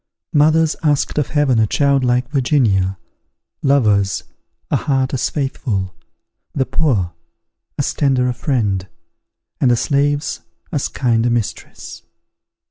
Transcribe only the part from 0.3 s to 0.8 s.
Mothers